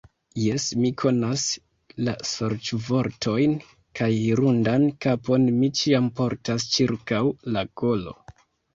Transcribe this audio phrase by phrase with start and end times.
[0.43, 1.43] Jes, mi konas
[2.07, 3.55] la sorĉvortojn
[4.01, 7.25] kaj hirundan kapon mi ĉiam portas ĉirkaŭ
[7.57, 8.23] la kolo.